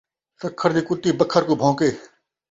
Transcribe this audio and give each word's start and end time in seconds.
سکھر 0.41 0.69
دی 0.75 0.81
کُتّی 0.87 1.09
بکھر 1.19 1.43
کوں 1.47 1.57
بھون٘کے 1.61 1.89